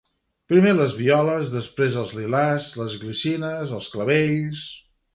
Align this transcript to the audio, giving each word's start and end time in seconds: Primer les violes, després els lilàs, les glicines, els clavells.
Primer 0.53 0.71
les 0.77 0.95
violes, 1.01 1.51
després 1.57 1.99
els 2.05 2.15
lilàs, 2.21 2.73
les 2.83 2.99
glicines, 3.05 3.79
els 3.81 3.95
clavells. 3.99 4.69